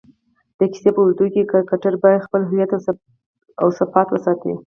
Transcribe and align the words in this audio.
د 0.57 0.59
کیسې 0.71 0.89
په 0.95 0.99
اوږدو 1.01 1.25
کښي 1.33 1.43
کرکټرباید 1.51 2.25
خپل 2.25 2.41
هویت 2.49 2.71
اوصفات 3.63 4.07
وساتي. 4.11 4.53